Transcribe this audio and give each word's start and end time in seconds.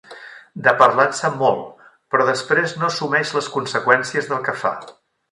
De 0.67 0.71
parlar 0.77 1.03
en 1.09 1.11
sap 1.17 1.35
molt, 1.41 1.83
però 2.15 2.25
després 2.29 2.73
no 2.79 2.87
assumeix 2.87 3.33
les 3.39 3.49
conseqüències 3.57 4.31
del 4.31 4.41
que 4.49 4.57
fa. 4.63 4.73